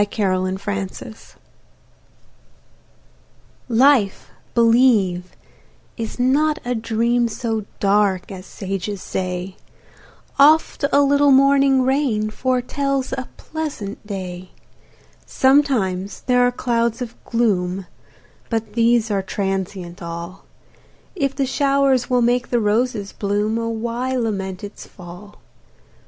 Charlotte 0.09 0.55
Brontë 0.55 1.05
Life 1.05 1.35
LIFE, 3.69 4.31
believe, 4.55 5.35
is 5.95 6.17
not 6.19 6.57
a 6.65 6.73
dream, 6.73 7.27
So 7.27 7.65
dark 7.79 8.31
as 8.31 8.47
sages 8.47 8.99
say; 9.03 9.57
Oft 10.39 10.85
a 10.91 11.01
little 11.03 11.29
morning 11.29 11.83
rain 11.83 12.31
Foretells 12.31 13.13
a 13.13 13.27
pleasant 13.37 14.03
day: 14.07 14.49
Sometimes 15.27 16.21
there 16.21 16.41
are 16.47 16.51
clouds 16.51 17.03
of 17.03 17.15
gloom, 17.23 17.85
But 18.49 18.73
these 18.73 19.11
are 19.11 19.21
transient 19.21 20.01
all; 20.01 20.45
If 21.15 21.35
the 21.35 21.45
shower 21.45 21.95
will 22.09 22.23
make 22.23 22.49
the 22.49 22.59
roses 22.59 23.11
bloom, 23.11 23.59
Oh, 23.59 23.69
why 23.69 24.15
lament 24.15 24.63
its 24.63 24.87
fall? 24.87 25.35